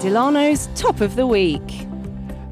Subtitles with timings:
[0.00, 1.66] Delano's Top of the Week.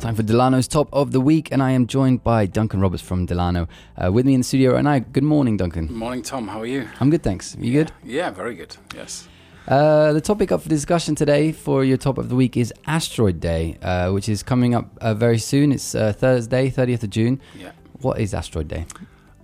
[0.00, 3.24] Time for Delano's Top of the Week, and I am joined by Duncan Roberts from
[3.24, 3.68] Delano.
[3.96, 4.98] Uh, with me in the studio right now.
[4.98, 5.86] Good morning, Duncan.
[5.86, 6.48] Good morning, Tom.
[6.48, 6.88] How are you?
[6.98, 7.56] I'm good, thanks.
[7.60, 7.92] You good?
[8.02, 8.76] Yeah, very good.
[8.96, 9.28] Yes.
[9.68, 13.78] Uh, the topic of discussion today for your top of the week is Asteroid Day,
[13.80, 15.70] uh, which is coming up uh, very soon.
[15.70, 17.40] It's uh, Thursday, 30th of June.
[17.56, 17.70] Yeah.
[18.00, 18.86] What is Asteroid Day?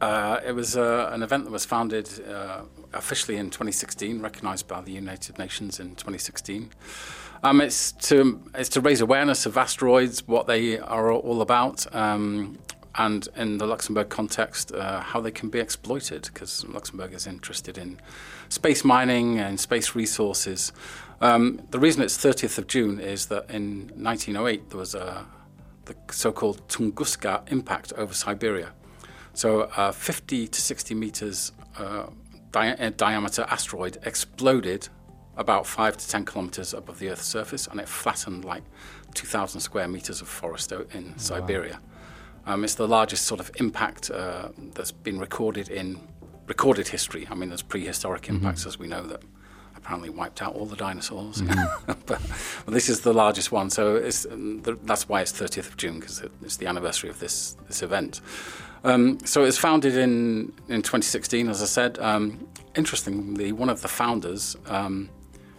[0.00, 2.09] Uh, it was uh, an event that was founded
[2.95, 6.70] officially in 2016, recognised by the United Nations in 2016.
[7.43, 12.58] Um, it's to it's to raise awareness of asteroids, what they are all about, um,
[12.94, 16.31] and in the Luxembourg context, uh, how they can be exploited.
[16.32, 18.00] Because Luxembourg is interested in
[18.48, 20.72] space mining and space resources.
[21.20, 25.26] Um, the reason it's 30th of June is that in 1908 there was a
[25.84, 28.72] the so-called Tunguska impact over Siberia.
[29.34, 32.06] So, a 50 to 60 meters uh,
[32.52, 34.88] di- diameter asteroid exploded
[35.36, 38.62] about five to 10 kilometers above the Earth's surface, and it flattened like
[39.14, 41.12] 2,000 square meters of forest in wow.
[41.17, 41.81] Siberia.
[42.44, 46.00] Um, it's the largest sort of impact uh, that's been recorded in
[46.47, 47.27] recorded history.
[47.31, 48.36] I mean, there's prehistoric mm-hmm.
[48.36, 49.22] impacts, as we know, that
[49.77, 51.41] apparently wiped out all the dinosaurs.
[51.41, 51.87] Mm-hmm.
[52.06, 52.20] but,
[52.66, 56.22] but, this is the largest one, so the, that's why it's 30th of June because
[56.42, 58.20] it's the anniversary of this this event.
[58.84, 61.98] Um, so it was founded in in 2016, as I said.
[61.98, 64.56] Um, interestingly, one of the founders.
[64.66, 65.11] Um,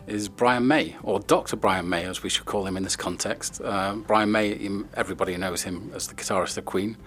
[0.08, 1.56] is Brian May, or Dr.
[1.56, 3.62] Brian May, as we should call him in this context.
[3.64, 6.98] Uh, Brian May, everybody knows him as the guitarist of Queen,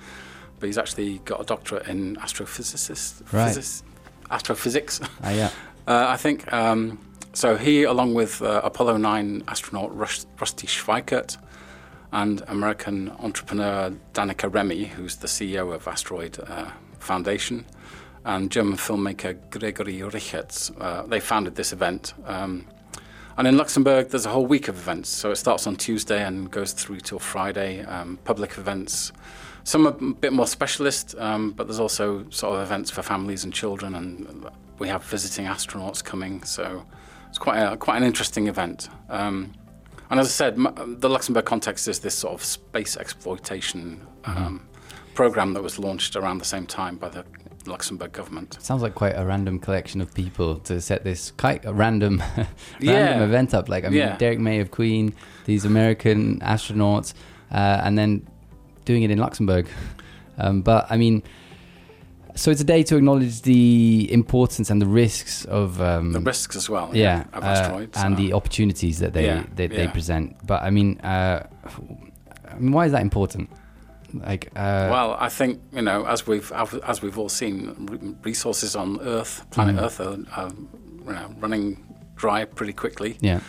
[0.59, 3.23] but he's actually got a doctorate in astrophysics.
[3.33, 3.49] Right.
[3.49, 3.83] Physics,
[4.31, 5.01] astrophysics.
[5.23, 5.51] Ah, yeah.
[5.89, 6.99] Uh, I think um,
[7.33, 7.55] so.
[7.57, 11.37] He, along with uh, Apollo 9 astronaut Rusty Schweickart
[12.13, 17.65] and American entrepreneur Danica Remy, who's the CEO of Asteroid uh, Foundation,
[18.25, 22.15] and German filmmaker Gregory Richters, uh, they founded this event.
[22.25, 22.67] Um,
[23.39, 25.11] and in Luxembourg, there's a whole week of events.
[25.11, 27.85] So it starts on Tuesday and goes through till Friday.
[27.85, 29.13] Um, public events,
[29.63, 33.45] some are a bit more specialist, um, but there's also sort of events for families
[33.45, 34.47] and children, and
[34.79, 36.43] we have visiting astronauts coming.
[36.45, 36.85] So
[37.29, 38.89] it's quite a, quite an interesting event.
[39.11, 39.53] Um,
[40.11, 40.57] and as I said,
[41.01, 44.59] the Luxembourg context is this sort of space exploitation mm-hmm.
[45.15, 47.25] program that was launched around the same time by the
[47.67, 48.59] Luxembourg government.
[48.61, 52.49] Sounds like quite a random collection of people to set this quite a random, random
[52.81, 53.25] yeah.
[53.25, 53.69] event up.
[53.69, 54.17] Like I mean, yeah.
[54.17, 57.15] Derek May of Queen, these American astronauts,
[57.51, 58.27] uh, and then
[58.85, 59.69] doing it in Luxembourg.
[60.39, 61.23] Um, but I mean,
[62.37, 66.55] so it's a day to acknowledge the importance and the risks of um, the risks
[66.55, 66.91] as well.
[66.93, 67.03] Yeah,
[67.33, 70.37] yeah of asteroids uh, and the opportunities that they yeah, they, they, present.
[70.47, 71.47] But I mean, uh,
[72.49, 73.51] I mean, why is that important?
[74.15, 79.01] Like, uh, well, I think you know, as we've as we've all seen, resources on
[79.01, 79.83] Earth, planet mm.
[79.83, 80.51] Earth, are,
[81.07, 81.83] you know, running
[82.17, 83.17] dry pretty quickly.
[83.21, 83.41] Yeah.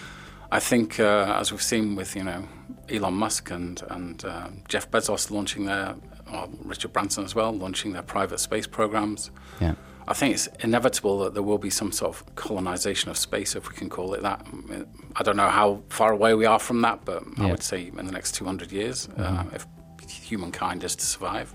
[0.52, 2.48] I think, uh, as we've seen with you know
[2.90, 5.96] Elon Musk and and uh, Jeff Bezos launching their,
[6.34, 9.32] or Richard Branson as well, launching their private space programs.
[9.60, 9.76] Yeah.
[10.08, 13.70] I think it's inevitable that there will be some sort of colonization of space, if
[13.70, 14.46] we can call it that.
[15.18, 17.46] I don't know how far away we are from that, but yeah.
[17.46, 19.48] I would say in the next 200 years, uh, mm-hmm.
[19.50, 19.68] uh, if
[20.10, 21.54] humankind is to survive.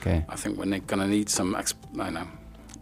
[0.00, 0.24] Okay.
[0.28, 2.28] I think we're going to need some, ex- I know,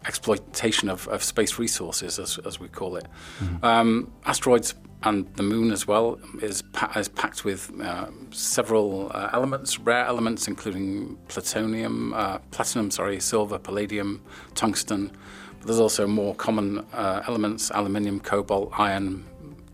[0.06, 3.06] exploitation of, of space resources, as, as we call it.
[3.40, 3.64] Mm-hmm.
[3.64, 4.74] Um, asteroids
[5.06, 10.04] and the moon as well is, pa- is packed with uh, several uh, elements, rare
[10.04, 14.20] elements, including plutonium, uh, platinum, sorry, silver, palladium,
[14.56, 15.12] tungsten.
[15.58, 19.24] But there's also more common uh, elements: aluminium, cobalt, iron,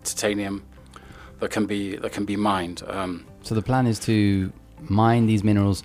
[0.04, 0.62] titanium
[1.40, 2.82] that can be that can be mined.
[2.86, 5.82] Um, so the plan is to mine these minerals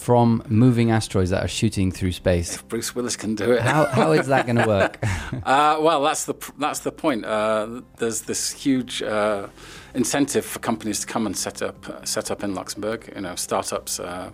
[0.00, 2.54] from moving asteroids that are shooting through space.
[2.54, 4.98] If Bruce Willis can do it, how, how is that going to work?
[5.44, 7.26] uh, well, that's the that's the point.
[7.26, 9.48] Uh, there's this huge uh,
[9.94, 13.12] incentive for companies to come and set up set up in Luxembourg.
[13.14, 14.00] You know, startups.
[14.00, 14.30] Uh,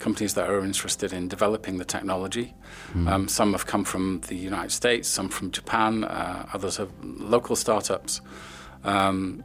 [0.00, 2.52] companies that are interested in developing the technology.
[2.92, 3.08] Mm.
[3.08, 7.56] Um, some have come from the United States, some from Japan, uh, others have local
[7.56, 8.20] startups.
[8.82, 9.44] Um,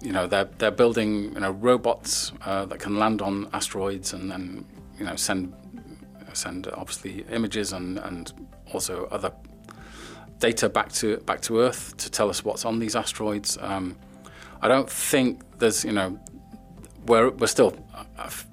[0.00, 4.30] you know they're they're building you know robots uh, that can land on asteroids and
[4.30, 4.64] then
[5.02, 5.52] you know send
[6.32, 8.32] send obviously images and and
[8.72, 9.32] also other
[10.38, 13.58] data back to back to Earth to tell us what's on these asteroids.
[13.60, 13.96] Um,
[14.60, 16.18] I don't think there's you know
[17.06, 17.76] we're we're still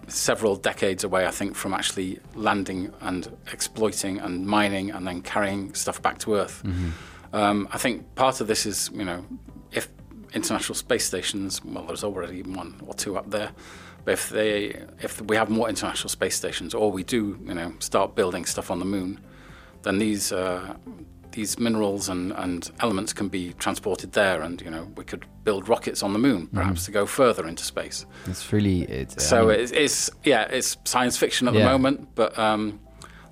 [0.08, 1.28] several decades away.
[1.28, 6.34] I think from actually landing and exploiting and mining and then carrying stuff back to
[6.34, 6.64] Earth.
[6.66, 6.90] Mm-hmm.
[7.32, 9.24] Um, I think part of this is you know
[9.72, 9.88] if
[10.34, 13.52] international space stations, well, there's already one or two up there.
[14.06, 17.74] But if they, if we have more international space stations, or we do, you know,
[17.80, 19.20] start building stuff on the moon,
[19.84, 20.76] then these uh,
[21.32, 25.70] these minerals and, and elements can be transported there, and you know we could build
[25.70, 26.58] rockets on the moon, mm-hmm.
[26.58, 26.86] perhaps mm.
[26.86, 28.06] to go further into space.
[28.26, 31.60] It's really it's, so I mean, it's, it's, yeah it's science fiction at yeah.
[31.62, 32.80] the moment, but um,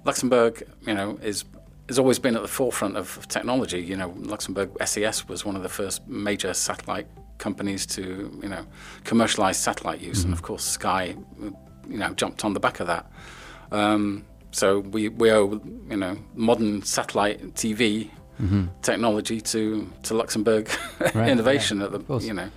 [0.05, 1.45] Luxembourg you know is
[1.87, 3.81] has always been at the forefront of technology.
[3.81, 8.65] You know, Luxembourg SES was one of the first major satellite companies to, you know,
[9.03, 10.27] commercialize satellite use, mm-hmm.
[10.27, 13.11] and of course, Sky, you know, jumped on the back of that.
[13.71, 18.09] Um, so we we owe, you know, modern satellite TV
[18.41, 18.65] mm-hmm.
[18.81, 20.69] technology to to Luxembourg
[21.13, 22.49] right, innovation yeah, at the, you know.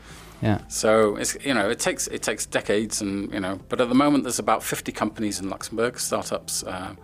[0.43, 0.61] Yeah.
[0.69, 3.95] So it's you know it takes it takes decades and you know but at the
[3.95, 6.95] moment there's about 50 companies in Luxembourg startups uh,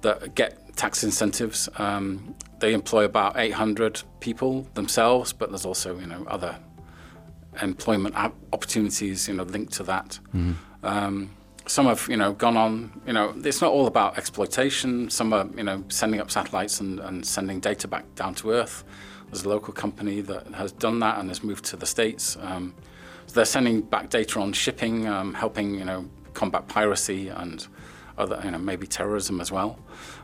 [0.00, 1.68] that get tax incentives.
[1.78, 6.56] Um, they employ about 800 people themselves, but there's also you know other
[7.62, 8.14] employment
[8.52, 10.18] opportunities you know linked to that.
[10.34, 10.52] Mm-hmm.
[10.82, 11.30] Um,
[11.66, 13.00] some have you know gone on.
[13.06, 15.10] You know, it's not all about exploitation.
[15.10, 18.84] Some are you know sending up satellites and, and sending data back down to Earth.
[19.26, 22.38] There's a local company that has done that and has moved to the states.
[22.40, 22.74] Um,
[23.26, 27.66] so they're sending back data on shipping, um, helping you know combat piracy and
[28.16, 29.78] other you know maybe terrorism as well.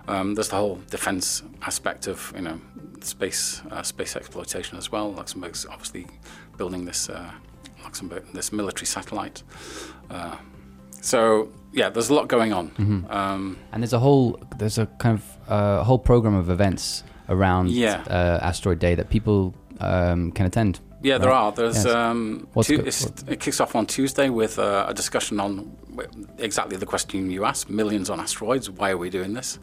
[0.09, 2.61] Um, there's the whole defence aspect of you know
[3.01, 5.13] space uh, space exploitation as well.
[5.13, 6.07] Luxembourg's obviously
[6.57, 7.31] building this uh,
[7.83, 9.43] Luxembourg this military satellite.
[10.11, 10.37] Uh,
[11.01, 12.71] so yeah, there's a lot going on.
[12.71, 13.11] Mm-hmm.
[13.11, 17.71] Um, and there's a whole there's a kind of uh, whole program of events around
[17.71, 18.03] yeah.
[18.07, 20.81] Uh, Asteroid Day that people um, can attend.
[21.03, 21.53] Yeah, there are.
[21.53, 21.95] There's yes.
[21.95, 22.83] um, two,
[23.29, 25.77] it kicks off on Tuesday with uh, a discussion on
[26.39, 28.71] exactly the question you asked: millions on asteroids.
[28.71, 29.59] Why are we doing this?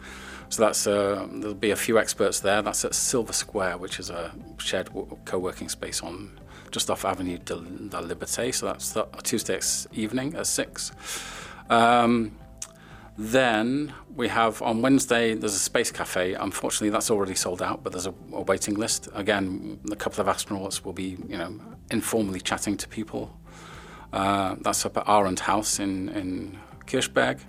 [0.49, 2.61] So that's uh, there'll be a few experts there.
[2.61, 4.89] That's at Silver Square, which is a shared
[5.25, 6.39] co-working space on
[6.71, 8.53] just off Avenue de la Liberté.
[8.53, 9.59] So that's the, Tuesday
[9.93, 10.91] evening at six.
[11.69, 12.37] Um,
[13.17, 16.33] then we have on Wednesday there's a space cafe.
[16.33, 19.09] Unfortunately, that's already sold out, but there's a, a waiting list.
[19.13, 21.59] Again, a couple of astronauts will be, you know,
[21.91, 23.37] informally chatting to people.
[24.13, 27.39] Uh, that's up at Arendt House in in Kirchberg.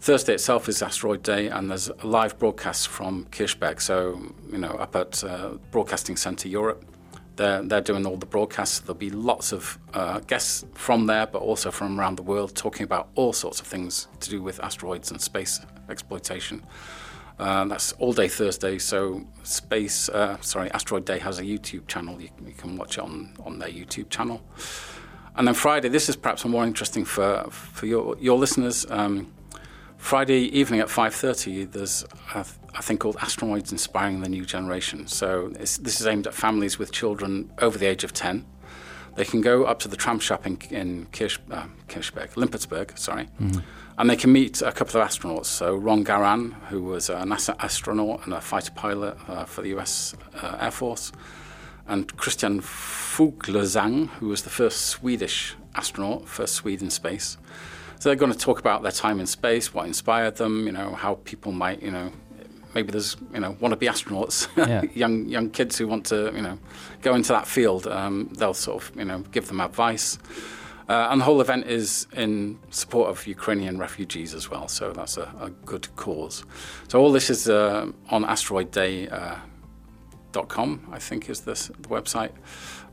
[0.00, 3.80] Thursday itself is Asteroid Day, and there's live broadcast from Kirchberg.
[3.80, 4.20] So,
[4.50, 6.84] you know, up at uh, Broadcasting Centre Europe,
[7.36, 8.80] they're, they're doing all the broadcasts.
[8.80, 12.84] There'll be lots of uh, guests from there, but also from around the world, talking
[12.84, 16.62] about all sorts of things to do with asteroids and space exploitation.
[17.38, 18.78] Uh, that's all day Thursday.
[18.78, 22.20] So, Space, uh, sorry, Asteroid Day has a YouTube channel.
[22.20, 24.42] You, you, can watch it on, on their YouTube channel.
[25.34, 28.86] And then Friday, this is perhaps more interesting for, for your, your listeners.
[28.90, 29.32] Um,
[30.02, 32.04] Friday evening at 5.30, there's
[32.34, 32.40] a,
[32.74, 35.06] a, thing called Asteroids Inspiring the New Generation.
[35.06, 38.44] So this is aimed at families with children over the age of 10.
[39.14, 43.28] They can go up to the tram shop in, in Kirch, uh, Kirchberg, Limpertsberg, sorry,
[43.40, 43.60] mm-hmm.
[43.96, 45.46] and they can meet a couple of astronauts.
[45.46, 49.68] So Ron Garan, who was a NASA astronaut and a fighter pilot uh, for the
[49.78, 51.12] US uh, Air Force,
[51.86, 57.38] and Christer Fuglesang, who was the first Swedish astronaut, first Swede in space.
[58.02, 60.92] So they're going to talk about their time in space, what inspired them, you know,
[60.92, 62.10] how people might, you know,
[62.74, 64.82] maybe there's, you know, want to be astronauts, yeah.
[64.92, 66.58] young young kids who want to, you know,
[67.00, 67.86] go into that field.
[67.86, 70.18] Um, they'll sort of, you know, give them advice.
[70.88, 75.16] Uh, and the whole event is in support of Ukrainian refugees as well, so that's
[75.16, 76.44] a, a good cause.
[76.88, 82.32] So all this is uh, on asteroidday.com, uh, I think is this, the website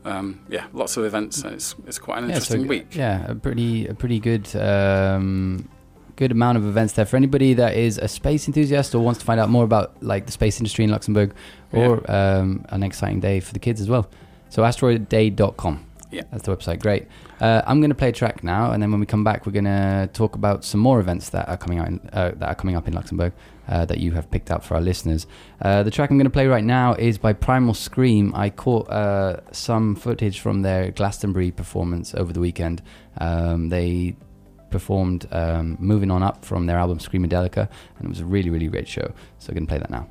[0.04, 1.44] um, yeah, lots of events.
[1.44, 2.94] It's it's quite an interesting so, week.
[2.94, 5.68] Yeah, a pretty a pretty good um,
[6.16, 9.26] good amount of events there for anybody that is a space enthusiast or wants to
[9.26, 11.34] find out more about like the space industry in Luxembourg,
[11.72, 12.38] or yeah.
[12.38, 14.08] um, an exciting day for the kids as well.
[14.48, 15.86] So asteroidday.com.
[16.10, 16.80] Yeah, that's the website.
[16.80, 17.06] Great.
[17.40, 19.52] Uh, I'm going to play a track now, and then when we come back, we're
[19.52, 22.54] going to talk about some more events that are coming out in, uh, that are
[22.54, 23.32] coming up in Luxembourg
[23.70, 25.26] uh, that you have picked out for our listeners.
[25.62, 28.34] Uh, the track I'm going to play right now is by Primal Scream.
[28.34, 32.82] I caught uh, some footage from their Glastonbury performance over the weekend.
[33.18, 34.16] Um, they
[34.70, 38.66] performed um, "Moving On Up" from their album Screamadelica, and it was a really, really
[38.66, 39.12] great show.
[39.38, 40.08] So I'm going to play that now.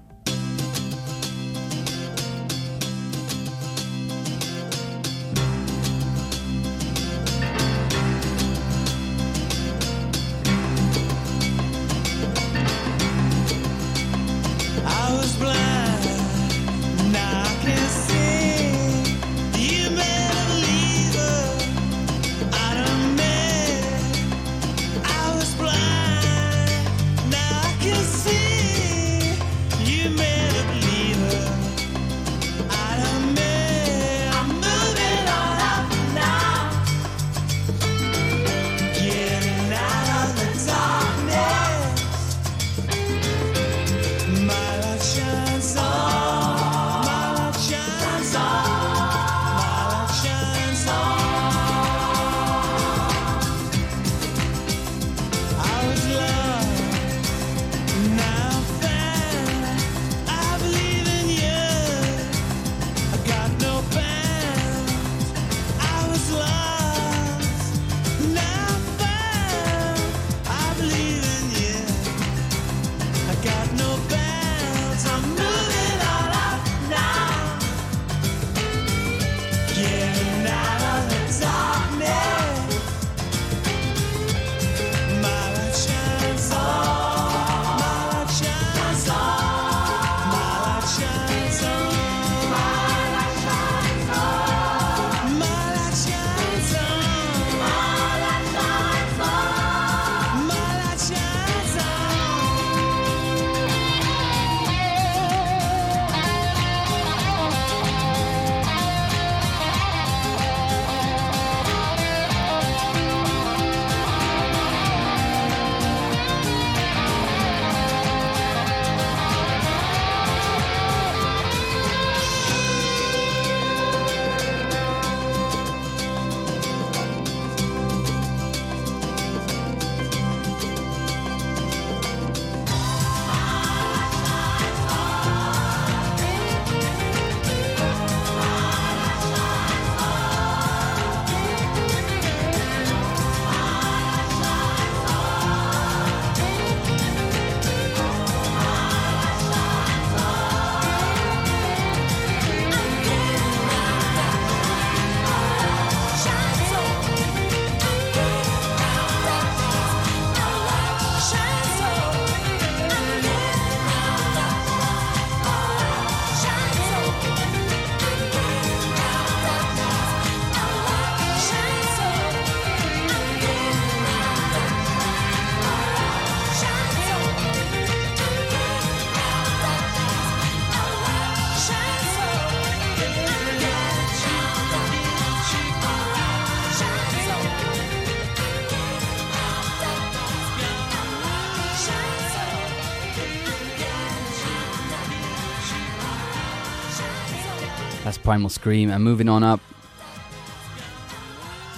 [198.24, 198.90] Primal Scream.
[198.90, 199.60] And moving on up,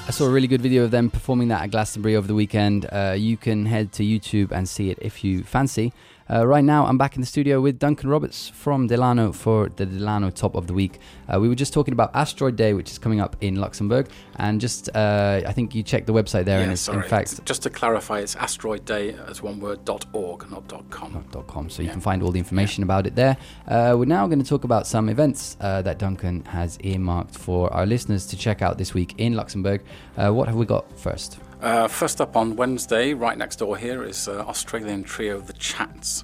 [0.08, 2.86] I saw a really good video of them performing that at Glastonbury over the weekend.
[2.92, 5.94] Uh, you can head to YouTube and see it if you fancy.
[6.32, 9.86] Uh, right now, I'm back in the studio with Duncan Roberts from Delano for the
[9.86, 10.98] Delano Top of the Week.
[11.28, 14.08] Uh, we were just talking about Asteroid Day, which is coming up in Luxembourg,
[14.38, 17.00] and just uh, I think you checked the website there, yeah, and it's sorry.
[17.00, 20.90] in fact just to clarify, it's Asteroid Day as one word dot org, not dot
[20.90, 21.12] com.
[21.12, 21.70] Not dot com.
[21.70, 22.86] So you can find all the information yeah.
[22.86, 23.36] about it there.
[23.68, 27.72] Uh, we're now going to talk about some events uh, that Duncan has earmarked for
[27.74, 29.82] our listeners to check out this week in Luxembourg.
[30.16, 31.40] Uh, what have we got first?
[31.62, 36.24] Uh, first up on Wednesday, right next door here, is uh, Australian trio The Chats.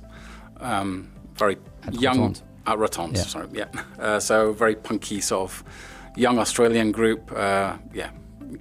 [0.60, 2.36] Um, very at young.
[2.66, 3.22] At Rotonde, yeah.
[3.22, 3.68] sorry, yeah.
[3.98, 5.64] Uh, so very punky sort of
[6.18, 7.32] young Australian group.
[7.32, 8.10] Uh, yeah,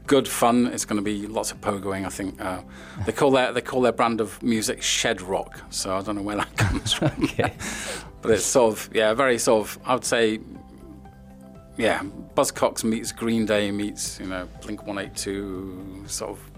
[0.07, 0.67] good fun.
[0.67, 2.05] It's going to be lots of pogoing.
[2.05, 2.61] I think uh,
[3.05, 5.61] they call their they call their brand of music shed rock.
[5.71, 7.11] So I don't know where that comes from.
[7.23, 7.55] okay.
[8.23, 10.41] but it's sort of yeah, very sort of I would say
[11.77, 12.03] yeah,
[12.35, 16.51] Buzzcocks meets Green Day meets you know Blink One Eight Two sort of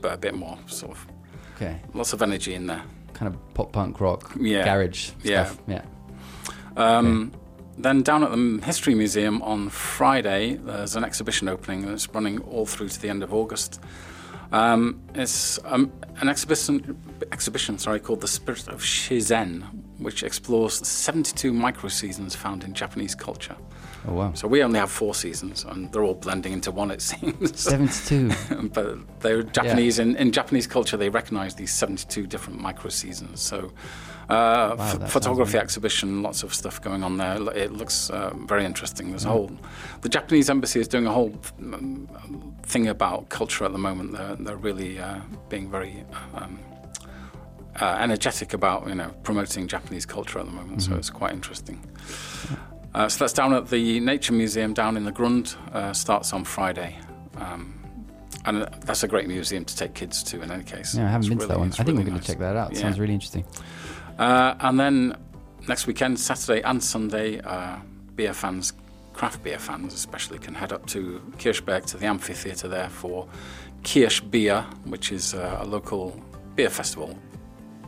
[0.00, 1.06] but a bit more sort of.
[1.56, 1.80] Okay.
[1.94, 2.82] Lots of energy in there.
[3.14, 4.64] Kind of pop punk rock, yeah.
[4.64, 5.58] garage stuff.
[5.66, 5.82] Yeah.
[5.82, 5.82] yeah.
[6.76, 7.38] Um, okay.
[7.78, 12.64] Then down at the History Museum on Friday, there's an exhibition opening that's running all
[12.64, 13.80] through to the end of August.
[14.52, 16.98] Um, it's um, an exhibition,
[17.32, 19.62] exhibition sorry, called The Spirit of Shizen,
[19.98, 23.56] which explores the 72 micro seasons found in Japanese culture.
[24.08, 24.32] Oh wow!
[24.34, 26.90] So we only have four seasons, and they're all blending into one.
[26.90, 28.68] It seems seventy-two.
[28.72, 29.98] but they're Japanese.
[29.98, 30.04] Yeah.
[30.04, 33.40] In, in Japanese culture, they recognise these seventy-two different micro seasons.
[33.40, 33.72] So,
[34.28, 37.36] uh, wow, f- photography exhibition, lots of stuff going on there.
[37.56, 39.10] It looks uh, very interesting.
[39.10, 39.50] There's a whole.
[40.02, 42.08] The Japanese embassy is doing a whole um,
[42.62, 44.12] thing about culture at the moment.
[44.12, 46.04] They're they're really uh, being very.
[46.34, 46.58] Um,
[47.78, 50.92] uh, energetic about you know promoting Japanese culture at the moment, mm-hmm.
[50.92, 51.78] so it's quite interesting.
[52.96, 55.54] Uh, so that's down at the Nature Museum down in the Grund.
[55.70, 56.98] Uh, starts on Friday.
[57.36, 57.74] Um,
[58.46, 60.94] and that's a great museum to take kids to in any case.
[60.94, 61.68] Yeah, I haven't it's been really, to that one.
[61.68, 62.24] I think really we're going nice.
[62.24, 62.72] to check that out.
[62.72, 62.80] Yeah.
[62.80, 63.44] sounds really interesting.
[64.18, 65.14] Uh, and then
[65.68, 67.76] next weekend, Saturday and Sunday, uh,
[68.14, 68.72] beer fans,
[69.12, 73.28] craft beer fans especially, can head up to Kirchberg to the amphitheatre there for
[73.84, 76.18] Kirsch Beer, which is uh, a local
[76.54, 77.18] beer festival.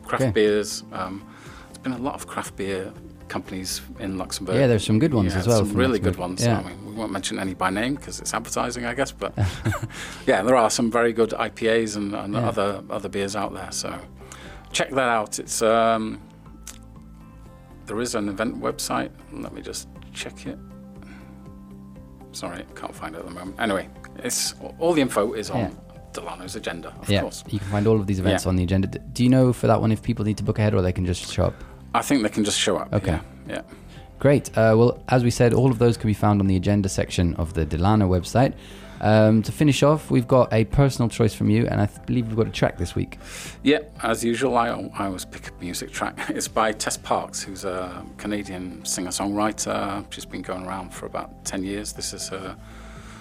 [0.04, 0.32] Craft okay.
[0.32, 0.84] beers.
[0.92, 1.26] Um,
[1.68, 2.92] there's been a lot of craft beer
[3.28, 4.56] companies in Luxembourg.
[4.56, 5.64] Yeah, there's some good ones yeah, as well.
[5.64, 6.44] Some really good ones.
[6.44, 6.61] Yeah.
[6.61, 9.12] I mean, we won't mention any by name because it's advertising, I guess.
[9.12, 9.32] But
[10.26, 12.49] yeah, there are some very good IPAs and, and yeah.
[12.49, 13.70] other other beers out there.
[13.70, 13.99] So
[14.73, 15.38] check that out.
[15.38, 16.20] It's um,
[17.87, 19.11] there is an event website.
[19.32, 20.58] Let me just check it.
[22.32, 23.58] Sorry, can't find it at the moment.
[23.58, 25.76] Anyway, it's all the info is on.
[26.12, 27.44] Delano's agenda, of yeah, course.
[27.49, 28.88] You can find all of these events on the agenda.
[28.88, 31.06] Do you know for that one if people need to book ahead or they can
[31.06, 31.54] just show up?
[31.95, 32.92] I think they can just show up.
[32.92, 33.21] Okay.
[33.49, 33.54] Yeah.
[33.54, 33.62] yeah.
[34.18, 34.49] Great.
[34.50, 37.35] Uh, well, as we said, all of those can be found on the agenda section
[37.37, 38.54] of the Delano website.
[39.00, 42.26] Um, to finish off, we've got a personal choice from you, and I th- believe
[42.26, 43.18] we've got a track this week.
[43.62, 46.18] Yeah, as usual, I, I always pick a music track.
[46.30, 50.04] It's by Tess Parks, who's a Canadian singer songwriter.
[50.12, 51.92] She's been going around for about 10 years.
[51.92, 52.57] This is her,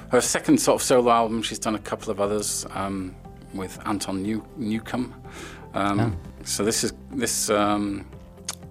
[0.10, 1.44] her second sort of solo album.
[1.44, 3.16] She's done a couple of others um,
[3.54, 5.14] with Anton New- Newcombe.
[5.76, 6.12] Um, oh.
[6.44, 7.52] So this is this.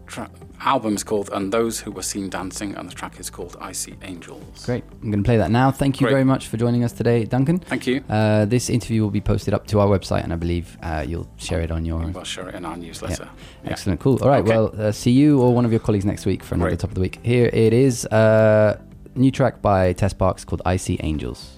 [0.06, 3.56] Tra- album is called And Those Who Were Seen Dancing, and the track is called
[3.60, 4.64] I See Angels.
[4.64, 4.84] Great.
[5.02, 5.70] I'm going to play that now.
[5.70, 6.12] Thank you Great.
[6.12, 7.58] very much for joining us today, Duncan.
[7.58, 8.02] Thank you.
[8.08, 11.28] Uh, this interview will be posted up to our website, and I believe uh, you'll
[11.36, 12.06] share it on your.
[12.06, 13.24] We'll share it in our newsletter.
[13.24, 13.30] Yeah.
[13.64, 13.70] Yeah.
[13.70, 14.00] Excellent.
[14.00, 14.18] Cool.
[14.22, 14.42] All right.
[14.42, 14.50] Okay.
[14.56, 16.80] Well, uh, see you or one of your colleagues next week for another Great.
[16.80, 17.18] top of the week.
[17.22, 18.06] Here it is.
[18.06, 18.80] Uh,
[19.14, 21.55] new track by Tess Parks called I See Angels.